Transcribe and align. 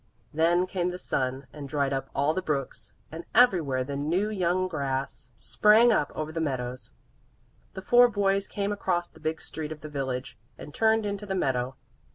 Then 0.33 0.65
came 0.65 0.89
the 0.89 0.97
sun 0.97 1.45
and 1.53 1.69
dried 1.69 1.93
up 1.93 2.09
all 2.15 2.33
the 2.33 2.41
brooks, 2.41 2.93
and 3.11 3.23
everywhere 3.35 3.83
the 3.83 3.95
new 3.95 4.31
young 4.31 4.67
grass 4.67 5.29
sprang 5.37 5.91
up 5.91 6.11
over 6.15 6.31
the 6.31 6.41
meadows. 6.41 6.93
The 7.75 7.83
four 7.83 8.07
boys 8.07 8.47
came 8.47 8.71
across 8.71 9.07
the 9.09 9.19
big 9.19 9.39
street 9.43 9.71
of 9.71 9.81
the 9.81 9.89
village 9.89 10.39
and 10.57 10.73
turned 10.73 11.05
into 11.05 11.27
the 11.27 11.35
meadow. 11.35 11.75